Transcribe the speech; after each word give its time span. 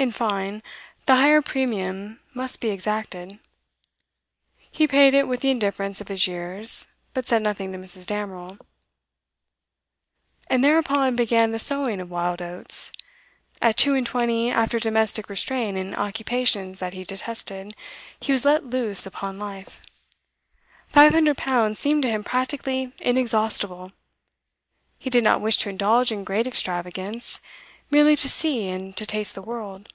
In 0.00 0.12
fine, 0.12 0.62
the 1.06 1.16
higher 1.16 1.42
premium 1.42 2.20
must 2.32 2.60
be 2.60 2.68
exacted. 2.70 3.40
He 4.70 4.86
paid 4.86 5.12
it 5.12 5.26
with 5.26 5.40
the 5.40 5.50
indifference 5.50 6.00
of 6.00 6.06
his 6.06 6.24
years, 6.28 6.92
but 7.14 7.26
said 7.26 7.42
nothing 7.42 7.72
to 7.72 7.78
Mrs. 7.78 8.06
Damerel. 8.06 8.58
And 10.48 10.62
thereupon 10.62 11.16
began 11.16 11.50
the 11.50 11.58
sowing 11.58 12.00
of 12.00 12.12
wild 12.12 12.40
oats. 12.40 12.92
At 13.60 13.76
two 13.76 13.96
and 13.96 14.06
twenty, 14.06 14.52
after 14.52 14.78
domestic 14.78 15.28
restraint 15.28 15.76
and 15.76 15.96
occupations 15.96 16.78
that 16.78 16.94
he 16.94 17.02
detested, 17.02 17.74
he 18.20 18.30
was 18.30 18.44
let 18.44 18.64
loose 18.66 19.04
upon 19.04 19.40
life. 19.40 19.80
Five 20.86 21.12
hundred 21.12 21.36
pounds 21.38 21.80
seemed 21.80 22.04
to 22.04 22.08
him 22.08 22.22
practically 22.22 22.92
inexhaustible. 23.00 23.90
He 24.96 25.10
did 25.10 25.24
not 25.24 25.40
wish 25.40 25.56
to 25.58 25.70
indulge 25.70 26.12
in 26.12 26.22
great 26.22 26.46
extravagance; 26.46 27.40
merely 27.90 28.14
to 28.14 28.28
see 28.28 28.68
and 28.68 28.94
to 28.98 29.06
taste 29.06 29.34
the 29.34 29.40
world. 29.40 29.88